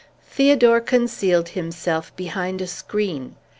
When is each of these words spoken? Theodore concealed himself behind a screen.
Theodore 0.31 0.81
concealed 0.81 1.49
himself 1.49 2.11
behind 2.15 2.59
a 2.59 2.65
screen. 2.65 3.35